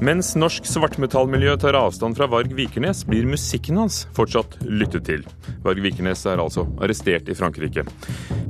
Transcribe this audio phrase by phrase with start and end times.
[0.00, 5.26] Mens norsk svartmetallmiljø tar avstand fra Varg Vikernes, blir musikken hans fortsatt lyttet til.
[5.60, 7.84] Varg Vikernes er altså arrestert i Frankrike.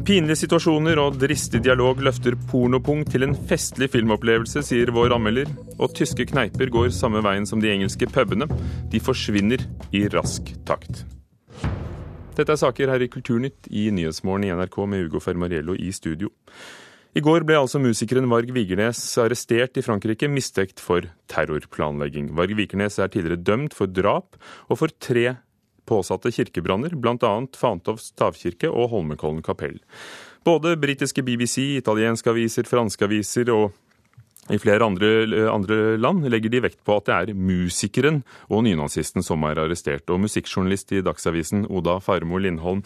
[0.06, 5.50] Pinlige situasjoner og dristig dialog løfter pornopung til en festlig filmopplevelse, sier vår anmelder.
[5.80, 8.46] Og tyske kneiper går samme veien som de engelske pubene.
[8.92, 11.02] De forsvinner i rask takt.
[12.38, 16.30] Dette er saker her i Kulturnytt i Nyhetsmorgen i NRK med Ugo Fermariello i studio.
[17.10, 22.28] I går ble altså musikeren Varg Vigernes arrestert i Frankrike, mistenkt for terrorplanlegging.
[22.38, 24.38] Varg Vigernes er tidligere dømt for drap
[24.69, 25.33] og for tre
[25.91, 27.33] påsatte kirkebranner, bl.a.
[27.59, 29.80] Fantovs stavkirke og Holmenkollen kapell.
[30.46, 33.72] Både britiske BBC, italienske aviser, franske aviser og
[34.50, 35.11] i flere andre,
[35.50, 40.06] andre, land legger de vekt på at det er musikeren og nynazisten som er arrestert.
[40.11, 42.84] Og musikkjournalist i Dagsavisen, Oda Farmo Lindholm,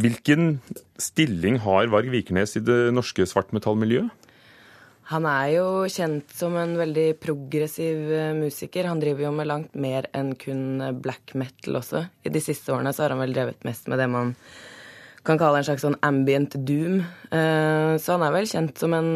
[0.00, 0.60] Hvilken
[1.00, 4.28] stilling har Varg Vikernes i det norske svartmetallmiljøet?
[5.10, 8.86] Han er jo kjent som en veldig progressiv eh, musiker.
[8.86, 12.04] Han driver jo med langt mer enn kun black metal også.
[12.22, 14.36] I de siste årene så har han vel drevet mest med det man
[15.26, 17.02] kan kalle en slags sånn ambient doom.
[17.26, 19.12] Eh, så han er vel kjent som en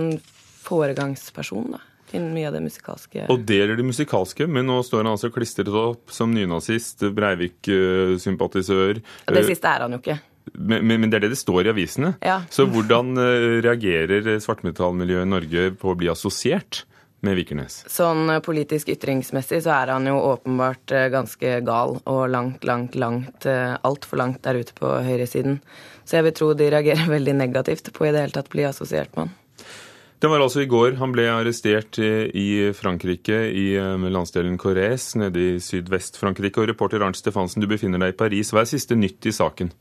[0.66, 1.84] foregangsperson, da.
[2.14, 3.24] Innen mye av det musikalske.
[3.30, 9.00] Og deler det musikalske, men nå står han altså klistret opp som nynazist, Breivik-sympatisør.
[9.30, 10.18] Det siste er han jo ikke.
[10.52, 12.14] Men, men, det er det det står i avisene.
[12.24, 12.42] Ja.
[12.52, 16.84] Så hvordan uh, reagerer svartmetallmiljøet i Norge på å bli assosiert
[17.24, 17.80] med Vikernes?
[17.90, 22.98] Sånn uh, politisk ytringsmessig så er han jo åpenbart uh, ganske gal og langt, langt,
[22.98, 25.62] langt altfor langt der ute på høyresiden.
[26.04, 29.16] Så jeg vil tro de reagerer veldig negativt på i det hele tatt bli assosiert
[29.16, 29.40] med han.
[30.22, 35.58] Det var altså i går han ble arrestert i Frankrike, i landsdelen Corrèze, nede i
[35.60, 36.62] sydvest-Frankrike.
[36.62, 38.54] Og reporter Arnt Stefansen, du befinner deg i Paris.
[38.54, 39.74] Hva er siste nytt i saken?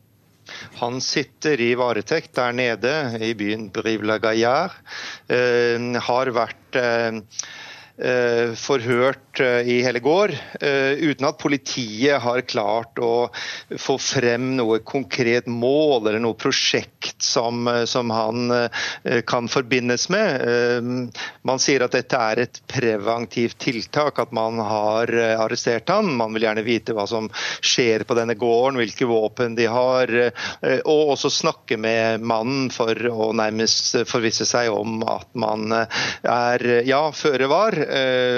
[0.82, 4.76] Han sitter i varetekt der nede i byen Brive-la-Gaillard.
[5.32, 7.22] Eh, har vært eh,
[7.94, 10.32] forhørt Eh, i hele går,
[10.62, 13.30] eh, uten at politiet har klart å
[13.80, 18.70] få frem noe konkret mål eller noe prosjekt som, eh, som han
[19.26, 21.12] kan forbindes med.
[21.44, 26.16] Man sier at dette er et preventivt tiltak, at man har arrestert han.
[26.18, 27.30] Man vil gjerne vite hva som
[27.62, 30.08] skjer på denne gården, hvilke våpen de har,
[30.86, 37.12] og også snakke med mannen for å nærmest forvisse seg om at man er ja,
[37.12, 37.74] føre var.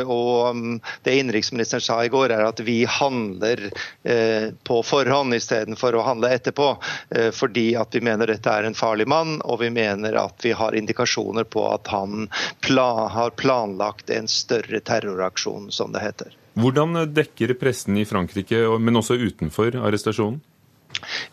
[0.05, 3.67] Og mm, det innenriksministeren sa i går, er at vi handler
[4.03, 6.69] eh, på forhånd istedenfor å handle etterpå.
[7.09, 10.55] Eh, fordi at vi mener dette er en farlig mann, og vi mener at vi
[10.55, 12.27] har indikasjoner på at han
[12.65, 16.35] plan, har planlagt en større terroraksjon, som det heter.
[16.55, 20.39] Hvordan dekker pressen i Frankrike, men også utenfor arrestasjonen?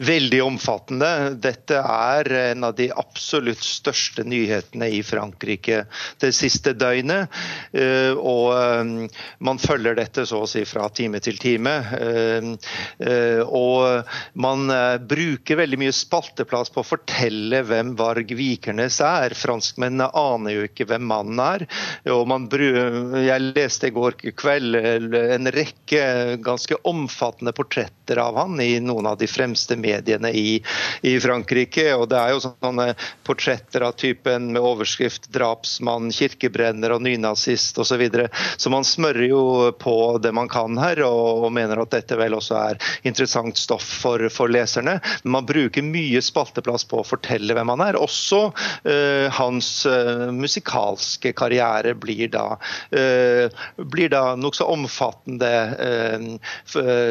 [0.02, 1.10] Veldig omfattende.
[1.42, 5.84] Dette er en av de absolutt største nyhetene i Frankrike
[6.22, 7.32] det siste døgnet.
[7.72, 11.74] Eh, og eh, man følger dette så å si fra time til time.
[11.92, 14.66] Eh, og man
[15.08, 19.36] bruker veldig mye spalteplass på å fortelle hvem Varg Vikernes er.
[19.38, 21.66] Franskmennene aner jo ikke hvem mannen er.
[22.12, 26.02] Og man, jeg leste i går kveld en rekke
[26.42, 30.62] ganske omfattende portretter av han i noen av de fremste fremste mediene i,
[31.02, 31.92] i, Frankrike.
[31.94, 32.94] og Det er jo sånne
[33.26, 38.02] portretter av typen med overskrift 'drapsmann', 'kirkebrenner' og 'nynazist' osv.
[38.08, 42.16] Så, så man smører jo på det man kan her, og, og mener at dette
[42.16, 45.00] vel også er interessant stoff for, for, leserne.
[45.22, 48.00] Men man bruker mye spalteplass på å fortelle hvem han er.
[48.00, 52.56] Også uh, hans uh, musikalske karriere blir da,
[52.96, 53.46] uh,
[53.76, 55.52] blir da nokså omfattende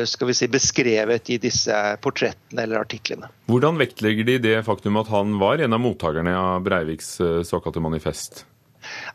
[0.08, 3.30] skal vi si, beskrevet i disse portrettene billettene eller artiklene.
[3.48, 7.80] Hvordan vektlegger de det faktum at han var en av mottakerne av Breiviks eh, såkalte
[7.80, 8.46] manifest?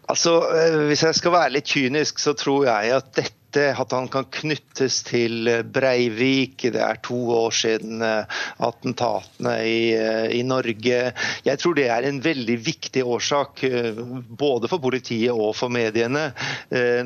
[0.09, 4.09] Altså, eh, Hvis jeg skal være litt kynisk, så tror jeg at dette at han
[4.12, 6.67] kan knyttes til Breivik.
[6.72, 10.99] Det er to år siden eh, attentatene i, eh, i, Norge.
[11.47, 16.29] Jeg tror det er en veldig viktig årsak, eh, både for politiet og for mediene,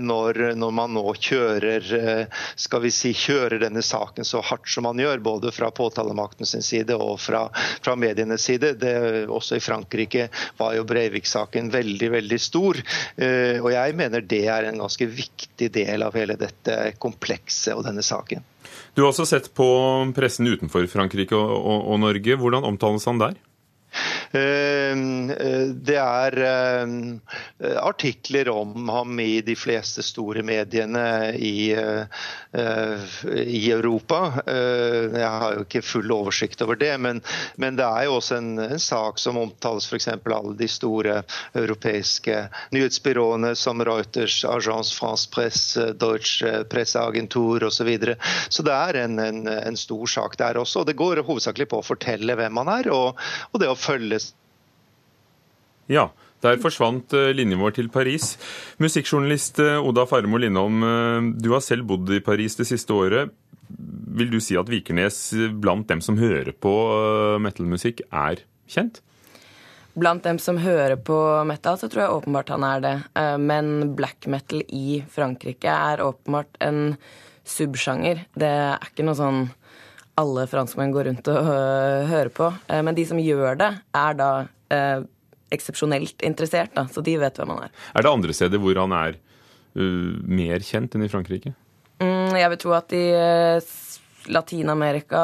[0.00, 1.84] når, når man nå kjører
[2.58, 6.64] skal vi si, kjører denne saken så hardt som man gjør, både fra påtalemakten sin
[6.64, 7.44] side og fra,
[7.82, 8.72] fra medienes side.
[8.80, 8.94] Det,
[9.30, 12.80] også i Frankrike var jo Breivik-saken veldig, veldig stor.
[13.20, 18.04] Og jeg mener det er en ganske viktig del av hele dette komplekset og denne
[18.04, 18.44] saken.
[18.94, 19.68] Du har også sett på
[20.16, 22.36] pressen utenfor Frankrike og, og, og Norge.
[22.40, 23.38] Hvordan omtales han der?
[24.30, 26.36] Det er
[27.82, 34.20] artikler om ham i de fleste store mediene i, i Europa.
[34.46, 37.18] Jeg har jo ikke full oversikt over det, men,
[37.58, 40.06] men det er jo også en, en sak som omtales f.eks.
[40.14, 41.22] alle de store
[41.58, 42.44] europeiske
[42.76, 47.80] nyhetsbyråene som Reuters, Agence France Presse, Deutsche Presseagentur osv.
[47.80, 48.16] Så, videre.
[48.52, 50.82] så det er en, en, en, stor sak der også.
[50.82, 53.16] og Det går hovedsakelig på å fortelle hvem man er, og,
[53.50, 54.19] og det å følge
[55.90, 56.12] Ja,
[56.44, 58.36] der forsvant eh, linjen vår til Paris.
[58.80, 63.34] Musikkjournalist eh, Oda Farmo Lindholm, eh, du har selv bodd i Paris det siste året.
[63.70, 65.18] Vil du si at Vikernes
[65.62, 66.72] blant dem som hører på
[67.42, 68.40] metalmusikk, er
[68.70, 68.98] kjent?
[69.94, 72.94] Blant dem som hører på metal, så tror jeg åpenbart han er det.
[73.38, 76.96] Men black metal i Frankrike er åpenbart en
[77.46, 78.24] subsjanger.
[78.34, 79.40] Det er ikke noe sånn
[80.18, 81.52] alle franskmenn går rundt og
[82.10, 82.50] hører på.
[82.66, 83.70] Men de som gjør det,
[84.02, 84.32] er da
[85.54, 87.74] eksepsjonelt interessert, da, så de vet hvem han er.
[87.94, 89.18] Er det andre steder hvor han er
[89.78, 91.54] uh, mer kjent enn i Frankrike?
[92.00, 93.72] Mm, jeg vil tro at i uh,
[94.30, 95.22] Latin-Amerika,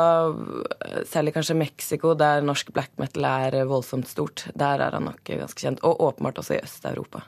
[1.09, 5.61] særlig kanskje Mexico, der norsk black metal er voldsomt stort, der er han nok ganske
[5.61, 5.83] kjent.
[5.85, 7.23] Og åpenbart også i Øst-Europa.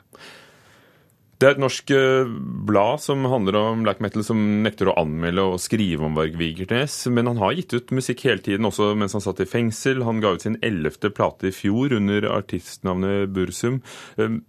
[1.39, 2.31] Det er et norsk eh,
[2.67, 6.97] blad som handler om black metal, som nekter å anmelde og skrive om Varg Vigernes.
[7.15, 10.03] Men han har gitt ut musikk hele tiden, også mens han satt i fengsel.
[10.03, 13.79] Han ga ut sin ellevte plate i fjor under artistnavnet Bursum.
[14.19, 14.41] Ehm,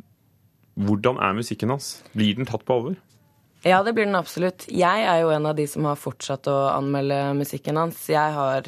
[0.82, 2.00] hvordan er musikken hans?
[2.10, 2.98] Blir den tatt på alvor?
[3.62, 4.66] Ja, det blir den absolutt.
[4.66, 8.02] Jeg er jo en av de som har fortsatt å anmelde musikken hans.
[8.10, 8.66] Jeg har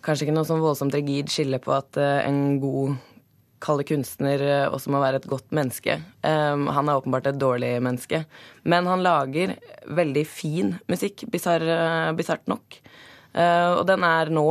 [0.00, 2.96] kanskje ikke noe sånn voldsomt rigid skille på at eh, en god
[3.64, 5.98] kalle kunstner eh, også må være et godt menneske.
[6.22, 8.24] Um, han er åpenbart et dårlig menneske.
[8.68, 9.56] Men han lager
[9.88, 12.78] veldig fin musikk, eh, bisart nok.
[13.34, 14.46] Uh, og den er nå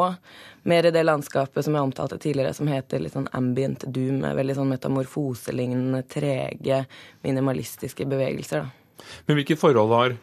[0.68, 4.24] mer i det landskapet som jeg omtalte tidligere, som heter litt sånn ambient doom.
[4.24, 6.84] Veldig sånn metamorfoselignende, trege,
[7.24, 8.64] minimalistiske bevegelser.
[8.64, 9.04] Da.
[9.28, 10.18] Men hvilket forhold har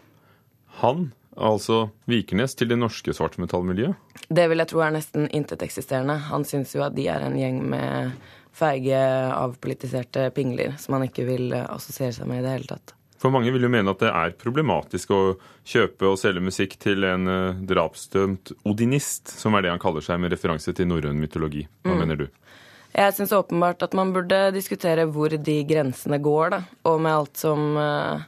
[0.81, 4.16] han, altså Vikernes, til det norske svartmetallmiljøet?
[4.31, 6.16] Det vil jeg tro er nesten inteteksisterende.
[6.31, 8.12] Han syns jo at de er en gjeng med
[8.56, 9.00] feige,
[9.35, 12.97] avpolitiserte pingler som man ikke vil eh, assosiere seg med i det hele tatt.
[13.20, 15.20] For mange vil jo mene at det er problematisk å
[15.69, 20.23] kjøpe og selge musikk til en uh, drapsdømt odinist, som er det han kaller seg
[20.23, 21.67] med referanse til norrøn mytologi.
[21.85, 22.00] Hva mm.
[22.00, 22.26] mener du?
[22.94, 26.62] Jeg syns åpenbart at man burde diskutere hvor de grensene går, da.
[26.88, 28.25] Og med alt som uh,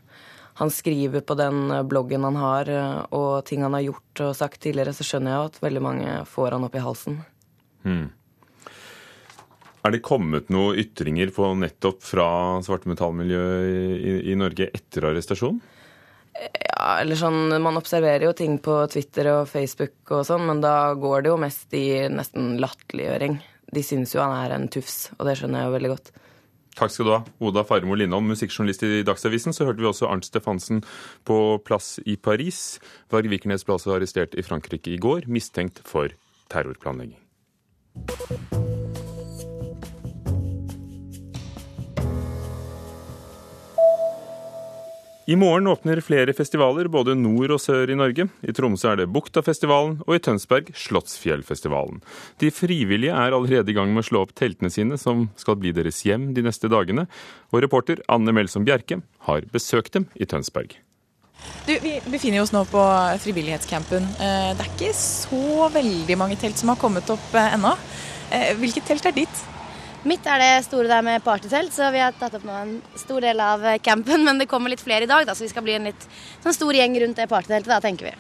[0.60, 2.69] han skriver på den bloggen han har,
[3.16, 6.52] og ting han har gjort og sagt tidligere, så skjønner jeg at veldig mange får
[6.52, 7.22] han opp i halsen.
[7.88, 8.10] Mm.
[9.82, 12.26] Er det kommet noen ytringer på nettopp fra
[12.62, 15.58] svartmetallmiljøet i, i, Norge etter arrestasjonen?
[16.32, 20.94] Ja, eller sånn Man observerer jo ting på Twitter og Facebook og sånn, men da
[20.99, 23.40] går det jo mest i nesten latterliggjøring.
[23.73, 26.12] De syns jo han er en tufs, og det skjønner jeg jo veldig godt.
[26.79, 29.52] Takk skal du ha, Oda Farmo Lindholm, musikkjournalist i Dagsavisen.
[29.52, 30.81] Så hørte vi også Arnt Stefansen
[31.29, 32.79] på plass i Paris.
[33.12, 36.14] Varg Vikernes ble altså arrestert i Frankrike i går, mistenkt for
[36.52, 37.19] terrorplanlegging.
[45.26, 48.24] I morgen åpner flere festivaler både nord og sør i Norge.
[48.42, 52.00] I Tromsø er det Buktafestivalen, og i Tønsberg Slottsfjellfestivalen.
[52.42, 55.70] De frivillige er allerede i gang med å slå opp teltene sine, som skal bli
[55.76, 57.06] deres hjem de neste dagene.
[57.54, 58.98] Og reporter Anne Melsom Bjerke
[59.28, 60.74] har besøkt dem i Tønsberg.
[61.69, 62.82] Du, vi befinner oss nå på
[63.22, 64.10] frivillighetscampen.
[64.19, 67.76] Eh, det er ikke så veldig mange telt som har kommet opp eh, ennå.
[68.34, 69.46] Eh, hvilket telt er ditt?
[70.02, 73.22] Mitt er det store der med partytelt, så vi har tatt opp nå en stor
[73.22, 74.24] del av campen.
[74.26, 76.06] Men det kommer litt flere i dag, da, så vi skal bli en litt
[76.42, 78.14] sånn stor gjeng rundt det partyteltet, da, tenker vi.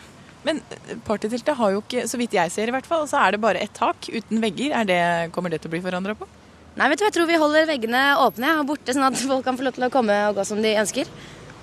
[0.46, 3.34] Men eh, partyteltet har jo ikke, så vidt jeg ser i hvert fall, så er
[3.34, 4.76] det bare ett tak uten vegger.
[4.86, 5.02] Det,
[5.34, 6.30] kommer det til å bli forandra på?
[6.78, 9.58] Nei, vet du, jeg tror vi holder veggene åpne og borte, sånn at folk kan
[9.58, 11.10] få lov til å komme og gå som de ønsker.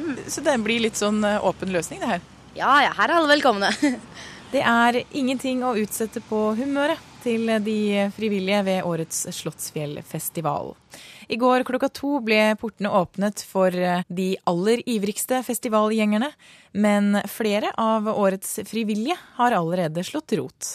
[0.02, 2.28] Mm, så det blir litt sånn eh, åpen løsning, det her?
[2.60, 3.72] Ja ja, her er alle velkomne.
[4.54, 10.74] det er ingenting å utsette på humøret til de frivillige ved årets Slottsfjellfestival.
[11.30, 16.32] I går klokka to ble portene åpnet for de aller ivrigste festivalgjengerne,
[16.74, 20.72] men flere av årets frivillige har allerede slått rot.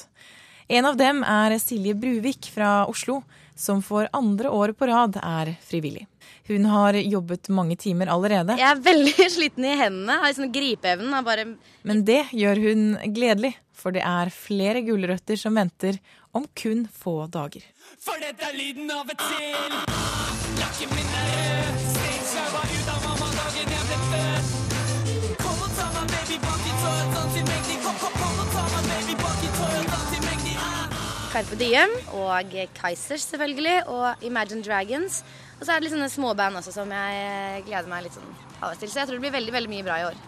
[0.68, 3.20] En av dem er Silje Bruvik fra Oslo,
[3.54, 6.06] som for andre året på rad er frivillig.
[6.48, 8.56] Hun har jobbet mange timer allerede.
[8.58, 10.18] Jeg er veldig sliten i hendene.
[10.20, 11.14] Har liksom gripeevnen.
[11.24, 11.46] Bare...
[11.82, 12.84] Men det gjør hun
[13.14, 16.00] gledelig, for det er flere gulrøtter som venter
[16.34, 17.62] om kun få dager.
[18.02, 19.76] For dette er lyden av et sild!
[20.58, 21.94] Lakken min er rød.
[22.34, 24.50] Ut av mamma dagen jeg ble født.
[25.42, 27.80] Kom og ta meg, baby, bak i tåret, dans i mengden.
[27.84, 30.98] Kom, kom, kom og ta meg, baby, bak i tåret, dans i mengden.
[31.34, 35.22] Carpe Diem og Kaizers selvfølgelig, og Imagine Dragons.
[35.60, 38.82] Og så er det litt sånne småband også som jeg gleder meg litt sånn halvveis
[38.82, 38.90] til.
[38.90, 40.18] Så jeg tror det blir veldig, veldig mye bra i år.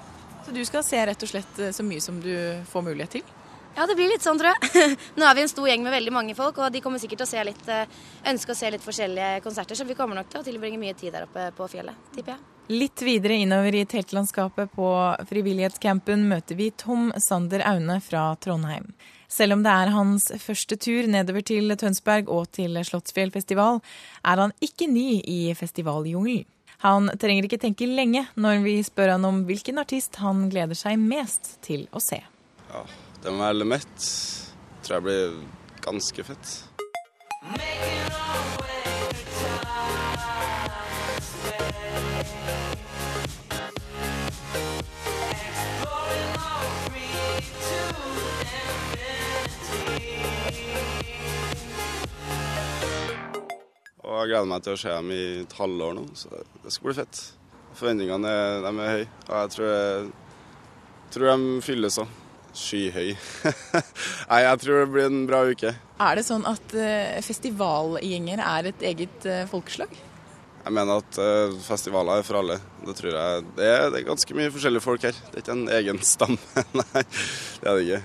[0.47, 2.35] Så du skal se rett og slett så mye som du
[2.71, 3.36] får mulighet til?
[3.77, 4.97] Ja, det blir litt sånn, tror jeg.
[5.21, 7.27] Nå er vi en stor gjeng med veldig mange folk, og de kommer sikkert til
[7.27, 7.67] å se litt,
[8.33, 11.13] ønske å se litt forskjellige konserter, så vi kommer nok til å tilbringe mye tid
[11.13, 12.45] der oppe på fjellet, tipper jeg.
[12.73, 14.89] Litt videre innover i teltlandskapet på
[15.29, 18.89] frivillighetscampen møter vi Tom Sander Aune fra Trondheim.
[19.29, 23.83] Selv om det er hans første tur nedover til Tønsberg og til Slottsfjellfestival,
[24.25, 26.49] er han ikke ny i festivaljungelen.
[26.85, 30.99] Han trenger ikke tenke lenge når vi spør han om hvilken artist han gleder seg
[31.01, 32.19] mest til å se.
[32.69, 32.83] Ja,
[33.23, 34.09] det må være Lemett.
[34.83, 35.37] Tror jeg blir
[35.85, 36.53] ganske fett.
[54.07, 56.91] Og jeg gleder meg til å se dem i et halvår nå, så det skal
[56.91, 57.25] bli fett.
[57.77, 60.07] Forventningene er, er høye, og jeg tror, jeg,
[61.13, 62.15] tror de fylles òg.
[62.57, 63.13] Skyhøy.
[64.31, 65.75] Nei, jeg tror det blir en bra uke.
[65.77, 69.93] Er det sånn at uh, festivalgjengere er et eget uh, folkeslag?
[70.67, 72.59] Jeg mener at uh, festivaler er for alle.
[72.89, 73.47] Det tror jeg.
[73.59, 75.17] Det er, det er ganske mye forskjellige folk her.
[75.29, 76.65] Det er ikke en egen stamme.
[76.81, 78.05] Nei, det er det ikke.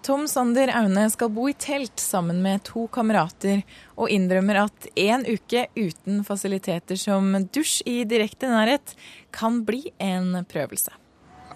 [0.00, 3.60] Tom Sander Aune skal bo i telt sammen med to kamerater,
[4.00, 8.94] og innrømmer at en uke uten fasiliteter som dusj i direkte nærhet
[9.36, 10.96] kan bli en prøvelse.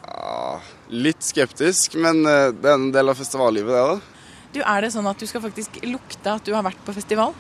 [0.05, 0.61] Ja,
[0.93, 4.15] litt skeptisk, men det er en del av festivallivet, det, da.
[4.55, 7.35] Du, Er det sånn at du skal faktisk lukte at du har vært på festival?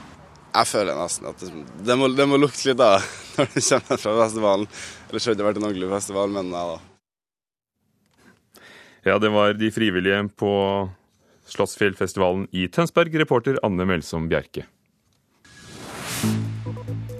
[0.54, 1.50] Jeg føler nesten at det,
[1.86, 2.96] det, må, det må, lukte litt da,
[3.36, 4.66] når du kommer fra festivalen.
[5.10, 6.76] Ellers har det ikke vært en ordentlig festival, men nei da.
[9.04, 10.52] Ja, det var de frivillige på
[11.52, 14.64] Slottsfjellfestivalen i Tønsberg, reporter Anne Melsom Bjerke.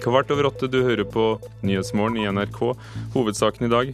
[0.01, 1.27] Kvart over åtte, du hører på
[1.65, 2.59] Nyhetsmorgen i NRK.
[3.13, 3.93] Hovedsaken i dag.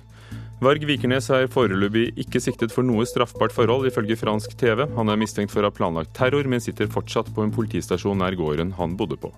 [0.62, 4.84] Varg Vikernes er foreløpig ikke siktet for noe straffbart forhold, ifølge fransk TV.
[4.94, 8.38] Han er mistenkt for å ha planlagt terror, men sitter fortsatt på en politistasjon nær
[8.38, 9.32] gården han bodde på.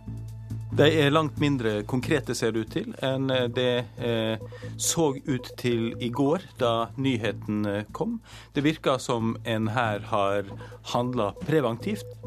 [0.75, 4.43] De er langt mindre konkrete, ser det ut til, enn det eh,
[4.75, 8.17] så ut til i går, da nyheten eh, kom.
[8.51, 10.51] Det virker som en her har
[10.91, 12.19] handla preventivt.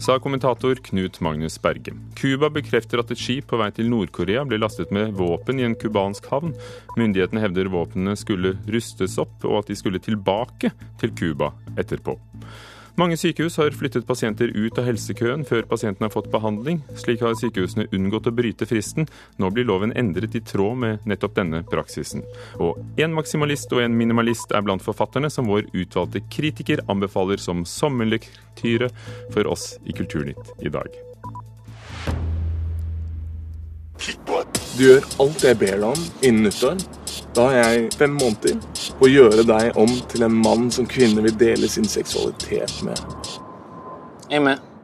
[0.00, 1.94] Sa kommentator Knut Magnus Berge.
[2.14, 5.76] Cuba bekrefter at et skip på vei til Nord-Korea ble lastet med våpen i en
[5.80, 6.52] cubansk havn.
[7.00, 12.18] Myndighetene hevder våpnene skulle rustes opp, og at de skulle tilbake til Cuba etterpå.
[12.96, 16.78] Mange sykehus har flyttet pasienter ut av helsekøen før pasienten har fått behandling.
[16.96, 19.04] Slik har sykehusene unngått å bryte fristen.
[19.36, 22.24] Nå blir loven endret i tråd med nettopp denne praksisen.
[22.56, 27.66] Og en maksimalist og en minimalist er blant forfatterne som vår utvalgte kritiker anbefaler som
[27.68, 28.88] sommerlektyre
[29.34, 30.88] for oss i Kulturnytt i dag.
[34.72, 36.80] Du gjør alt jeg ber deg om innen nyttår.
[37.36, 38.56] Da har jeg fem måneder
[38.96, 43.02] på å gjøre deg om til en mann som kvinner vil dele sin seksualitet med.
[44.30, 44.75] Jeg er med.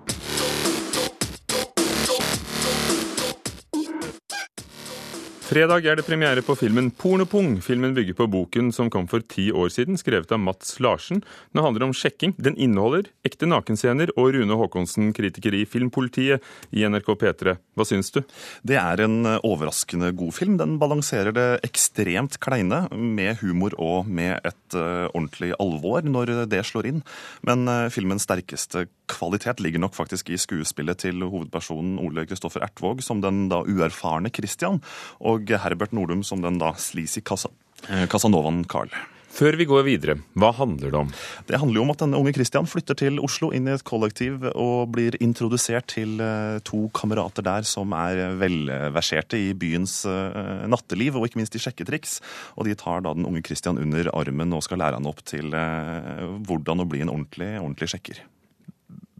[5.53, 7.59] Fredag er det premiere på filmen Pornopung.
[7.61, 11.19] Filmen bygger på boken som kom for ti år siden, skrevet av Mats Larsen.
[11.53, 12.33] Den handler om sjekking.
[12.41, 16.41] Den inneholder ekte nakenscener og Rune Haakonsen, kritiker i Filmpolitiet
[16.73, 17.55] i NRK P3.
[17.77, 18.23] Hva syns du?
[18.65, 20.57] Det er en overraskende god film.
[20.57, 26.65] Den balanserer det ekstremt kleine med humor og med et uh, ordentlig alvor når det
[26.65, 27.05] slår inn.
[27.45, 33.05] Men uh, filmens sterkeste kvalitet ligger nok faktisk i skuespillet til hovedpersonen Ole Kristoffer Ertvåg
[33.05, 34.81] som den da uerfarne Christian.
[35.21, 38.93] og og Herbert Nordum som den da sleazy eh, Casanovaen Carl.
[39.33, 41.13] Før vi går videre, hva handler det om?
[41.49, 44.45] Det handler jo om at denne unge Christian flytter til Oslo, inn i et kollektiv,
[44.53, 51.17] og blir introdusert til eh, to kamerater der som er velverserte i byens eh, natteliv,
[51.17, 52.19] og ikke minst i sjekketriks.
[52.61, 55.49] Og de tar da den unge Christian under armen og skal lære han opp til
[55.49, 58.21] hvordan å bli en ordentlig, ordentlig sjekker.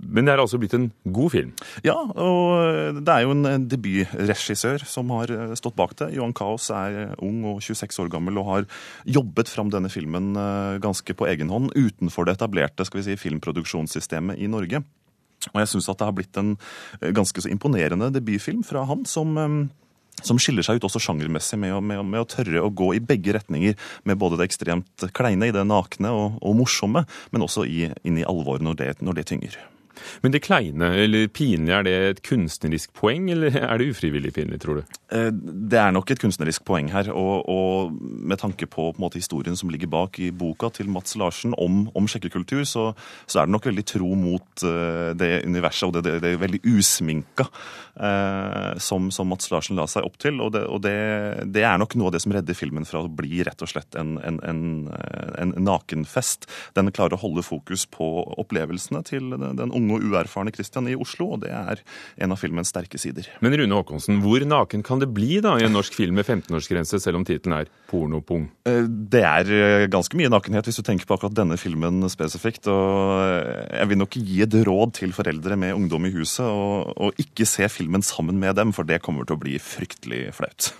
[0.03, 1.51] Men det er altså blitt en god film?
[1.87, 6.11] Ja, og det er jo en debutregissør som har eh, stått bak det.
[6.17, 8.67] Johan Kaos er ung og 26 år gammel og har
[9.07, 13.21] jobbet fram denne filmen eh, ganske på egen hånd utenfor det etablerte skal vi si,
[13.21, 14.83] filmproduksjonssystemet i Norge.
[15.53, 16.57] Og jeg syns at det har blitt en
[17.01, 19.39] eh, ganske så imponerende debutfilm fra han, som
[20.23, 23.01] som skiller seg ut også sjangermessig med å, med, med å, tørre å gå i
[23.03, 23.75] begge retninger.
[24.07, 28.21] Med både det ekstremt kleine i det nakne og, og morsomme, men også i, inn
[28.21, 29.57] i alvoret når når det tynger.
[30.23, 34.61] Men det kleine eller pinlige, er det et kunstnerisk poeng, eller er det ufrivillig pinlig,
[34.63, 34.99] tror du?
[35.13, 39.21] Eh, det er nok et kunstnerisk poeng her, og, og med tanke på, på måte,
[39.21, 42.91] historien som ligger bak i boka til Mats Larsen om, om sjekkekultur, så,
[43.27, 46.63] så, er det nok veldig tro mot uh, det universet og det, det, det veldig
[46.73, 50.41] usminka uh, som, som, Mats Larsen la seg opp til.
[50.45, 53.43] Og, det, og det, er nok noe av det som redder filmen fra å bli
[53.47, 54.63] rett og slett en, en, en,
[55.41, 56.49] en nakenfest.
[56.77, 58.09] Den klarer å holde fokus på
[58.43, 61.83] opplevelsene til den, den unge og uerfarne Christian i Oslo, og det er
[62.23, 63.29] en av filmens sterke sider.
[63.45, 67.01] Men Rune Håkonsen, hvor naken kan det bli da i en norsk film med 15-årsgrense,
[67.03, 68.49] selv om tittelen er pornopung?
[68.69, 72.69] Eh, det er eh, ganske mye nakenhet hvis du tenker på akkurat denne filmen spesifikt.
[72.71, 76.93] og eh, Jeg vil nok gi et råd til foreldre med ungdom i huset, og,
[76.97, 80.73] og ikke se filmen sammen med dem, for det kommer til å bli fryktelig flaut.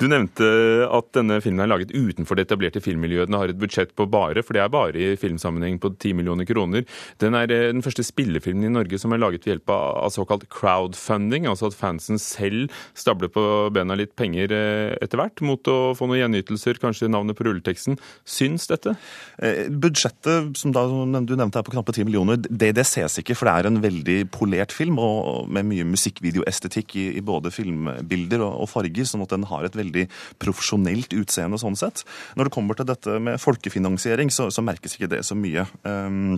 [0.00, 0.46] Du nevnte
[0.86, 3.30] at denne filmen er laget utenfor det etablerte filmmiljøet.
[3.30, 6.48] Den har et budsjett på bare, for det er bare i filmsammenheng, på 10 millioner
[6.48, 6.86] kroner.
[7.22, 11.48] Den er den første spillefilmen i Norge som er laget ved hjelp av såkalt crowdfunding,
[11.50, 13.42] altså at fansen selv stabler på
[13.74, 17.98] bena litt penger eh, etter hvert mot å få noen gjenytelser, kanskje navnet på rulleteksten.
[18.28, 18.96] Syns dette?
[19.42, 23.36] Eh, budsjettet som da du nevnte er på knappe ti millioner, det, det ses ikke,
[23.38, 28.44] for det er en veldig polert film og med mye musikkvideoestetikk i, i både filmbilder
[28.44, 30.06] og, og, farger, sånn at den har et veldig
[30.42, 32.04] profesjonelt utseende sånn sett.
[32.36, 35.66] Når det kommer til dette med folkefinansiering, så, så merkes ikke det så mye.
[35.86, 36.36] Um,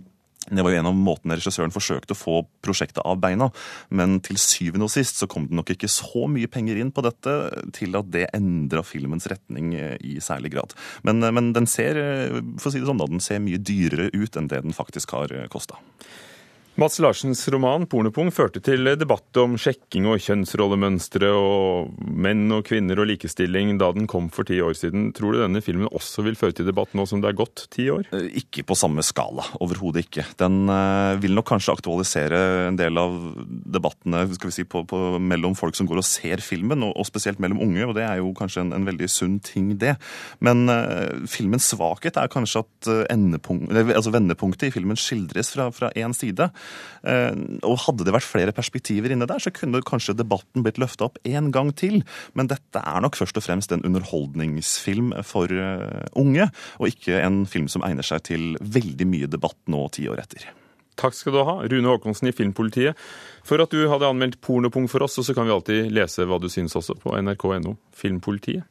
[0.50, 3.50] det var jo en av måtene regissøren forsøkte å få prosjektet av beina.
[3.90, 7.04] Men til syvende og sist så kom det nok ikke så mye penger inn på
[7.06, 7.34] dette
[7.76, 10.74] til at det endra filmens retning eh, i særlig grad.
[11.06, 13.60] Men, eh, men den ser eh, for å si det sånn da, den ser mye
[13.60, 15.78] dyrere ut enn det den faktisk har kosta.
[16.78, 23.00] Mats Larsens roman 'Pornopung' førte til debatt om sjekking og kjønnsrollemønstre og menn og kvinner
[23.02, 25.08] og likestilling da den kom for ti år siden.
[25.10, 27.88] Tror du denne filmen også vil føre til debatt nå som det er gått ti
[27.90, 28.06] år?
[28.14, 29.42] Eh, ikke på samme skala.
[29.58, 30.22] Overhodet ikke.
[30.38, 33.18] Den eh, vil nok kanskje aktualisere en del av
[33.74, 37.10] debattene skal vi si, på, på, mellom folk som går og ser filmen, og, og,
[37.10, 37.90] spesielt mellom unge.
[37.90, 39.96] Og det er jo kanskje en, en veldig sunn ting, det.
[40.38, 46.52] Men uh, filmens svakhet er kanskje at altså vendepunktet i filmen skildres fra én side.
[47.06, 47.34] Eh,
[47.66, 51.18] og hadde det vært flere perspektiver inne der, så kunne kanskje debatten blitt løfta opp
[51.28, 52.00] en gang til.
[52.38, 56.48] Men dette er nok først og fremst en underholdningsfilm for eh, unge,
[56.78, 60.48] og ikke en film som egner seg til veldig mye debatt nå ti år etter.
[60.98, 62.98] Takk skal du ha, Rune Håkonsen i Filmpolitiet,
[63.46, 65.14] for at du hadde anmeldt Pornopung for oss.
[65.20, 68.66] Og så kan vi alltid lese hva du syns også på nrk.no Filmpolitiet.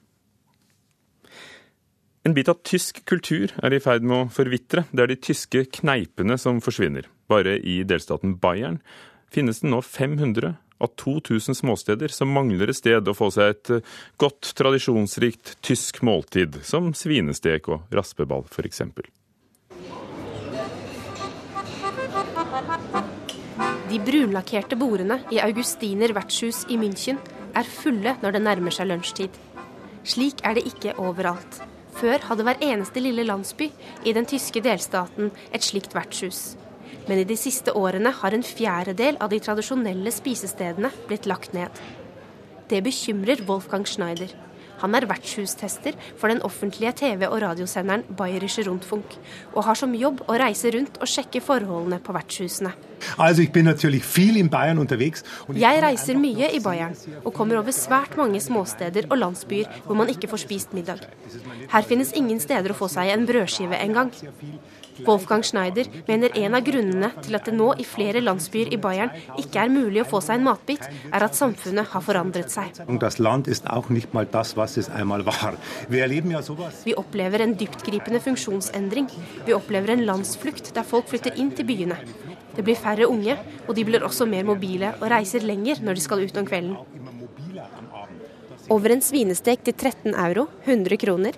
[2.28, 4.84] En bit av tysk kultur er i ferd med å forvitre.
[4.92, 7.08] Det er de tyske kneipene som forsvinner.
[7.28, 8.80] Bare i delstaten Bayern
[9.34, 13.72] finnes det nå 500 av 2000 småsteder som mangler et sted å få seg et
[13.78, 18.84] eh, godt, tradisjonsrikt tysk måltid, som svinestek og raspeball f.eks.
[23.88, 27.20] De brunlakkerte bordene i Augustiner vertshus i München
[27.58, 29.34] er fulle når det nærmer seg lunsjtid.
[30.08, 31.62] Slik er det ikke overalt.
[31.98, 33.72] Før hadde hver eneste lille landsby
[34.06, 36.54] i den tyske delstaten et slikt vertshus.
[37.08, 41.72] Men i de siste årene har en fjerdedel av de tradisjonelle spisestedene blitt lagt ned.
[42.68, 44.34] Det bekymrer Wolfgang Schneider.
[44.82, 49.16] Han er vertshustester for den offentlige TV- og radiosenderen Bayerische Rundfunk,
[49.56, 52.74] og har som jobb å reise rundt og sjekke forholdene på vertshusene.
[55.58, 60.14] Jeg reiser mye i Bayern, og kommer over svært mange småsteder og landsbyer hvor man
[60.14, 61.02] ikke får spist middag.
[61.74, 64.14] Her finnes ingen steder å få seg en brødskive engang.
[65.06, 69.14] Wolfgang Schneider mener en av grunnene til at det nå i flere landsbyer i Bayern
[69.38, 72.82] ikke er mulig å få seg en matbit, er at samfunnet har forandret seg.
[76.88, 79.12] Vi opplever en dyptgripende funksjonsendring.
[79.46, 82.00] Vi opplever en landsflukt der folk flytter inn til byene.
[82.58, 83.36] Det blir færre unge,
[83.68, 87.07] og de blir også mer mobile og reiser lenger når de skal ut om kvelden.
[88.68, 91.38] Over en svinestek til 13 euro, 100 kroner,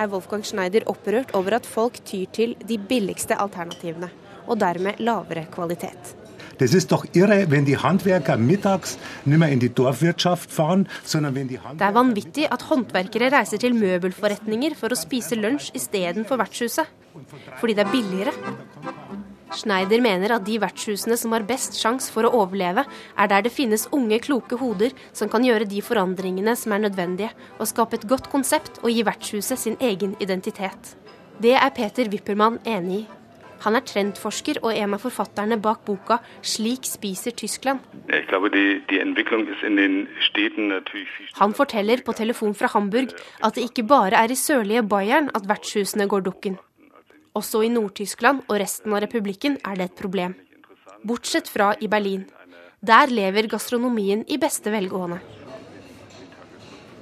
[0.00, 4.08] er Wolfgang Schneider opprørt over at folk tyr til de billigste alternativene,
[4.48, 6.14] og dermed lavere kvalitet.
[6.60, 6.68] Det
[11.86, 16.88] er vanvittig at håndverkere reiser til møbelforretninger for å spise lunsj istedenfor vertshuset.
[17.60, 18.32] Fordi det er billigere.
[19.50, 22.84] Schneider mener at de vertshusene som har best sjanse for å overleve,
[23.18, 27.32] er der det finnes unge, kloke hoder som kan gjøre de forandringene som er nødvendige,
[27.58, 30.94] og skape et godt konsept og gi vertshuset sin egen identitet.
[31.40, 33.06] Det er Peter Wippermann enig i.
[33.64, 37.80] Han er trendforsker og en av forfatterne bak boka 'Slik spiser Tyskland'.
[41.42, 43.12] Han forteller på telefon fra Hamburg
[43.44, 46.58] at det ikke bare er i sørlige Bayern at vertshusene går dukken.
[47.38, 50.34] Også i Nord-Tyskland og resten av republikken er det et problem.
[51.04, 52.26] bortsett fra i Berlin.
[52.80, 55.20] Der lever gastronomien i beste velgående.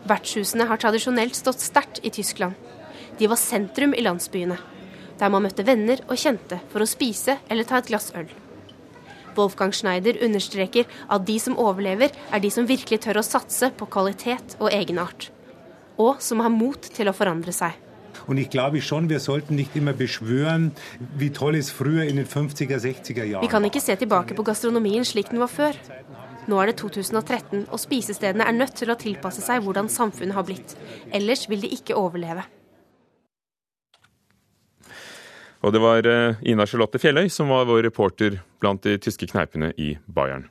[0.07, 2.55] Vertshusene har tradisjonelt stått sterkt i Tyskland.
[3.19, 4.59] De var sentrum i landsbyene,
[5.19, 8.29] der man møtte venner og kjente for å spise eller ta et glass øl.
[9.35, 13.87] Wolfgang Schneider understreker at de som overlever, er de som virkelig tør å satse på
[13.87, 15.31] kvalitet og egenart.
[15.99, 17.75] Og som har mot til å forandre seg.
[18.29, 20.73] Und ich glaube schon, wir sollten nicht immer beschwören,
[21.17, 24.43] wie toll es früher in den 50er, 60er Jahren Vi kan ikke se tilbake på
[24.43, 25.73] gastronomien slik den var før.
[26.49, 30.45] Nå er det 2013, og spisestedene er nødt til å tilpasse seg hvordan samfunnet har
[30.45, 30.77] blitt.
[31.13, 32.45] Ellers vil de ikke overleve.
[35.65, 39.73] Og det var eh, Ina Charlotte Fjelløy som var vår reporter blant de tyske kneipene
[39.77, 40.47] i Bayern.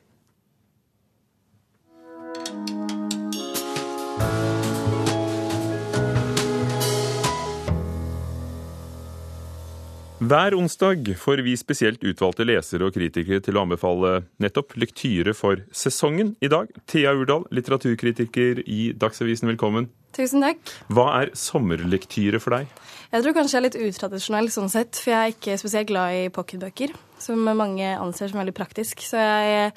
[10.18, 15.62] Hver onsdag får vi spesielt utvalgte lesere og kritikere til å anbefale nettopp lektyre for
[15.70, 16.72] sesongen i dag.
[16.90, 19.92] Thea Urdal, litteraturkritiker i Dagsavisen, velkommen.
[20.16, 20.62] Tusen takk.
[20.94, 22.70] Hva er sommerlektyre for deg?
[23.08, 26.16] Jeg tror kanskje jeg er litt utradisjonell sånn sett, for jeg er ikke spesielt glad
[26.16, 26.92] i pocketbøker,
[27.24, 29.04] som mange anser som veldig praktisk.
[29.06, 29.70] Så jeg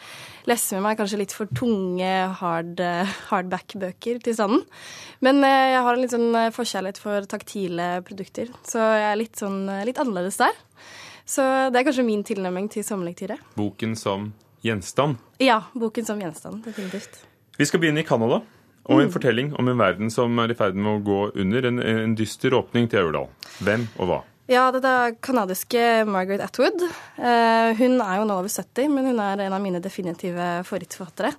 [0.51, 2.83] leser med meg kanskje litt for tunge hard,
[3.31, 4.65] hardback-bøker til standen.
[5.23, 9.19] Men eh, jeg har en litt sånn eh, forkjærlighet for taktile produkter, så jeg er
[9.21, 10.57] litt, sånn, eh, litt annerledes der.
[11.29, 13.39] Så det er kanskje min tilnærming til sommerlektyre.
[13.61, 14.33] Boken som
[14.67, 15.21] gjenstand?
[15.39, 17.23] Ja, boken som gjenstand, definitivt.
[17.61, 18.41] Vi skal begynne i Canada.
[18.91, 19.13] Og en Mm.
[19.15, 21.67] fortelling om en verden som er i ferd med å gå under.
[21.69, 23.29] En, en dyster åpning til Aurdal.
[23.63, 24.21] Hvem og hva?
[24.51, 26.83] Ja, det er kanadiske Margaret Atwood.
[26.83, 31.31] Eh, hun er jo nå over 70, men hun er en av mine definitive favorittforfattere.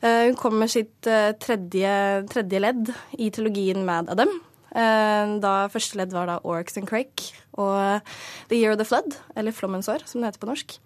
[0.00, 1.92] Eh, hun kom med sitt eh, tredje,
[2.30, 4.32] tredje ledd i trilogien Mad Adam.
[4.76, 8.04] Eh, da første ledd var da Orcs and Crake og
[8.50, 10.76] The Year of the Flood, eller Flommens år, som det heter på norsk.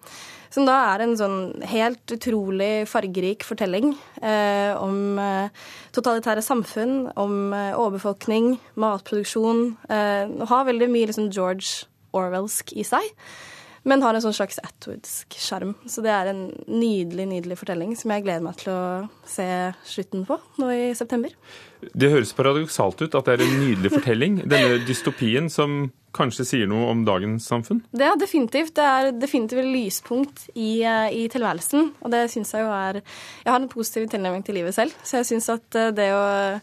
[0.53, 5.63] Som da er en sånn helt utrolig fargerik fortelling eh, om eh,
[5.95, 9.65] totalitære samfunn, om eh, overbefolkning, matproduksjon.
[9.89, 13.07] Eh, og har veldig mye liksom George Orwellsk i seg,
[13.83, 15.73] men har en sånn slags Atwoodsk sjarm.
[15.89, 18.83] Så det er en nydelig, nydelig fortelling som jeg gleder meg til å
[19.27, 19.47] se
[19.87, 21.33] slutten på nå i september.
[21.91, 24.39] Det høres paradoksalt ut at det er en nydelig fortelling.
[24.47, 27.81] Denne dystopien som kanskje sier noe om dagens samfunn?
[27.91, 28.75] Det er definitivt.
[28.77, 31.91] Det er definitivt et lyspunkt i, eh, i tilværelsen.
[32.01, 33.01] Og det syns jeg jo er
[33.43, 36.61] Jeg har en positiv tilnærming til livet selv, så jeg syns at eh, det å,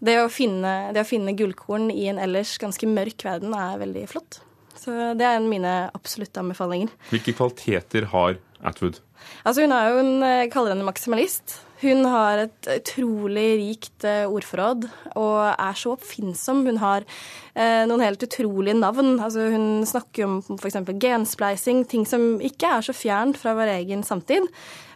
[0.00, 4.08] det, å finne, det å finne gullkorn i en ellers ganske mørk verden er veldig
[4.08, 4.42] flott.
[4.78, 6.92] Så det er en av mine absolutte anbefalinger.
[7.12, 9.00] Hvilke kvaliteter har Atwood?
[9.46, 11.58] Altså Hun er jo en, jeg kaller henne maksimalist.
[11.78, 14.88] Hun har et utrolig rikt eh, ordforråd
[15.18, 16.64] og er så oppfinnsom.
[16.66, 17.06] Hun har
[17.54, 19.14] eh, noen helt utrolige navn.
[19.22, 20.80] Altså Hun snakker om f.eks.
[20.98, 24.48] genspleising, ting som ikke er så fjernt fra vår egen samtid,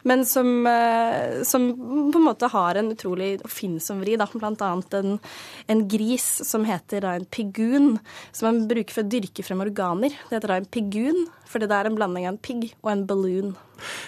[0.02, 1.68] men som, eh, som
[2.12, 4.16] på en måte har en utrolig oppfinnsom vri.
[4.20, 4.26] Da.
[4.32, 5.18] Blant annet en,
[5.66, 7.98] en gris som heter da en pigun,
[8.32, 10.14] som man bruker for å dyrke frem organer.
[10.28, 13.04] Det heter da en pigun, fordi det er en blanding av en pigg og en
[13.06, 13.52] balloon.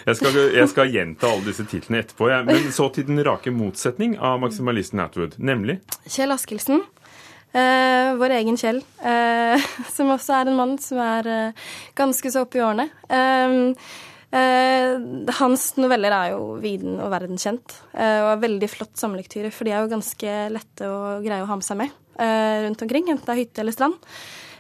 [0.07, 2.31] Jeg skal, jeg skal gjenta alle disse titlene etterpå.
[2.31, 2.47] Jeg.
[2.51, 6.85] Men så til den rake motsetning av maksimalisten Atwood, nemlig Kjell Askildsen.
[7.55, 12.43] Eh, vår egen Kjell, eh, som også er en mann som er eh, ganske så
[12.47, 12.89] oppe i årene.
[13.07, 19.67] Eh, hans noveller er jo viden og verdenskjent, eh, og er veldig flott samlektyre, for
[19.67, 23.13] de er jo ganske lette å greie å ha med seg med eh, rundt omkring,
[23.13, 24.11] enten det er hytte eller strand.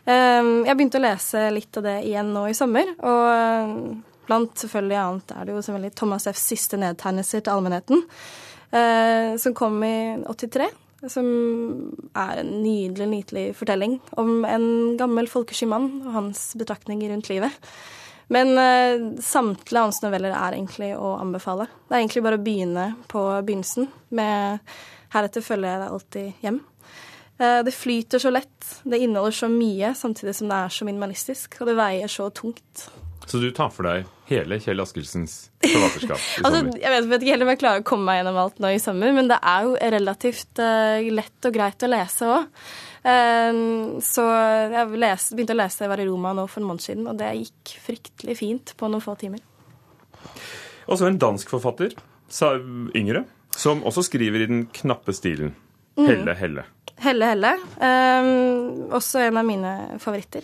[0.04, 3.74] Eh, jeg begynte å lese litt av det igjen nå i sommer, og eh,
[4.28, 8.06] blant selvfølgelig annet er det jo selvfølgelig Thomas Fs siste nedtegnelser til allmennheten,
[8.70, 9.96] eh, som kom i
[10.30, 10.70] 83
[11.10, 11.26] som
[12.16, 17.52] er en nydelig, nydelig fortelling om en gammel folkeskymann og hans betraktninger rundt livet.
[18.32, 21.68] Men uh, samtlige hans noveller er egentlig å anbefale.
[21.88, 24.76] Det er egentlig bare å begynne på begynnelsen med
[25.14, 26.60] 'Heretter følger jeg deg alltid hjem'.
[27.34, 31.60] Uh, det flyter så lett, det inneholder så mye, samtidig som det er så minimalistisk,
[31.60, 32.88] og det veier så tungt.
[33.26, 36.80] Så du tar for deg hele Kjell Askildsens forfatterskap i Altså, sommer?
[36.80, 38.82] jeg vet, vet ikke helt om jeg klarer å komme meg gjennom alt nå i
[38.82, 42.66] sommer, men det er jo relativt uh, lett og greit å lese òg.
[43.04, 44.24] Så
[44.72, 47.32] jeg leste, begynte å lese var i Roma nå for en måned siden, og det
[47.42, 49.42] gikk fryktelig fint på noen få timer.
[50.88, 51.92] Og så en dansk forfatter,
[52.32, 52.54] sa
[52.96, 55.52] yngre, som også skriver i den knappe stilen.
[55.96, 56.08] Mhm.
[56.08, 56.64] Helle Helle.
[57.04, 57.52] Helle Helle.
[57.80, 58.30] eh,
[58.94, 60.42] også en av mine favoritter.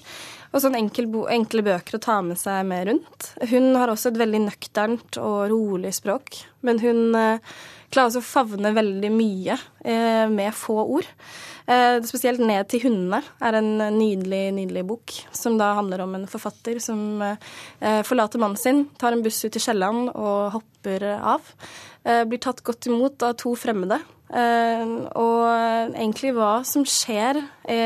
[0.51, 3.29] Og sånn enkel enkle bøker å ta med seg med rundt.
[3.53, 7.53] Hun har også et veldig nøkternt og rolig språk, men hun eh,
[7.95, 11.07] klarer også å favne veldig mye eh, med få ord.
[11.71, 16.27] Eh, spesielt 'Ned til hundene' er en nydelig, nydelig bok, som da handler om en
[16.31, 17.23] forfatter som
[17.79, 21.47] forlater mannen sin, tar en buss ut til Kielland og hopper av.
[22.03, 24.01] Blir tatt godt imot av to fremmede.
[24.31, 25.47] Eh, og
[25.91, 27.81] egentlig hva som skjer i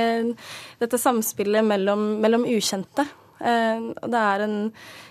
[0.83, 3.07] dette samspillet mellom, mellom ukjente.
[3.41, 4.57] Eh, og det er, en,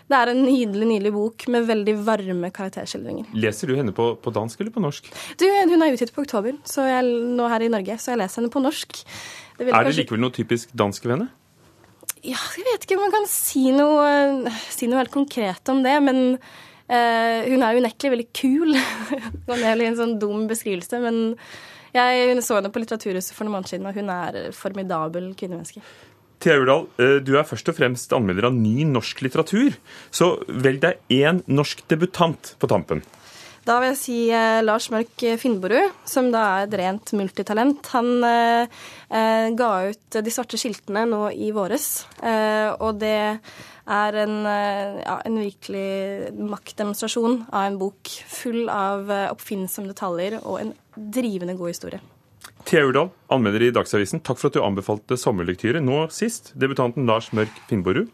[0.10, 3.30] det er en nydelig nydelig bok med veldig varme karakterskildringer.
[3.38, 5.10] Leser du henne på, på dansk eller på norsk?
[5.41, 8.41] Du, Hun er utgitt på oktober så jeg, nå her i Norge, så jeg leser
[8.41, 9.00] henne på norsk.
[9.58, 9.98] Det er det kanskje...
[10.02, 11.32] likevel noe typisk dansk ved henne?
[12.24, 15.98] Ja, jeg vet ikke om man kan si noe, si noe helt konkret om det.
[16.06, 16.38] Men
[16.88, 18.76] hun er unektelig veldig kul.
[19.48, 21.22] det er en sånn dum beskrivelse, men
[21.93, 25.84] jeg så henne på Litteraturhuset for noen måneder siden, og hun er formidabel kvinnemenneske.
[26.43, 29.78] Thea Urdal, eh, du er først og fremst anmelder av ny norsk litteratur.
[30.12, 33.04] Så velg deg én norsk debutant på tampen.
[33.63, 37.80] Da vil jeg si eh, Lars Mørk Finnborud, som da er et rent multitalent.
[37.93, 43.39] Han eh, eh, ga ut De svarte skiltene nå i våres, eh, og det
[43.89, 50.60] er en, eh, ja, en virkelig maktdemonstrasjon av en bok full av oppfinnsomme detaljer og
[50.62, 52.02] en drivende god historie.
[52.63, 55.82] Thea Urdal, anmelder i Dagsavisen, takk for at du anbefalte sommerlektyre.
[55.84, 58.12] Nå sist debutanten Lars Mørk Finnborud.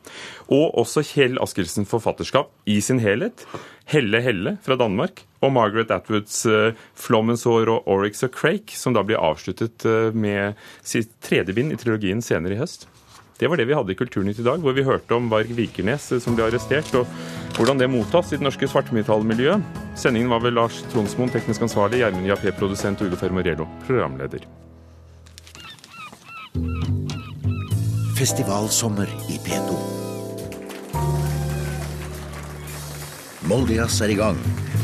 [0.49, 3.45] Og også Kjell Askildsen forfatterskap i sin helhet.
[3.89, 5.21] Helle Helle fra Danmark.
[5.45, 11.13] Og Margaret Atwoods uh, 'Flommensår' og 'Oryx og Crake', som da blir avsluttet med sitt
[11.21, 12.89] tredje bind i trilogien senere i høst.
[13.39, 16.09] Det var det vi hadde i Kulturnytt i dag, hvor vi hørte om Varg Vikernes
[16.19, 17.07] som ble arrestert, og
[17.55, 19.63] hvordan det mottas i det norske svartmetallmiljøet.
[19.95, 24.43] Sendingen var ved Lars Tronsmoen, teknisk ansvarlig, Gjermund Jappé-produsent, Ugo Fermorello, programleder.
[28.19, 29.79] Festivalsommer i P2.
[33.47, 34.39] Moldejazz er i gang,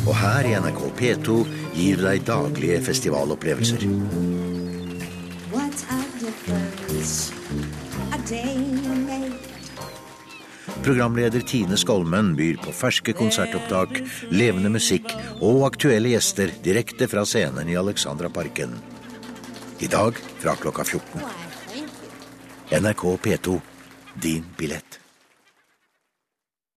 [0.07, 1.41] og her i NRK P2
[1.75, 3.89] gir deg daglige festivalopplevelser.
[5.51, 7.34] What a difference.
[10.83, 13.99] Programleder Tine Skolmen byr på ferske konsertopptak,
[14.33, 18.73] levende musikk og aktuelle gjester direkte fra scenen i Alexandraparken.
[19.77, 21.21] I dag fra klokka 14.
[22.81, 23.59] NRK P2
[24.21, 25.04] din billett.